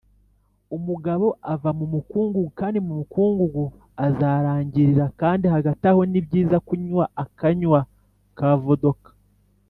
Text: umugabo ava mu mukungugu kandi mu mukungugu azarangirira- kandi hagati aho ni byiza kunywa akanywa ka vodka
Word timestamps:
umugabo 0.77 1.27
ava 1.53 1.69
mu 1.79 1.85
mukungugu 1.93 2.51
kandi 2.59 2.77
mu 2.85 2.93
mukungugu 2.99 3.63
azarangirira- 4.05 5.05
kandi 5.21 5.45
hagati 5.55 5.83
aho 5.91 6.01
ni 6.11 6.19
byiza 6.25 6.57
kunywa 6.67 7.05
akanywa 7.23 7.79
ka 8.37 8.49
vodka 8.63 9.11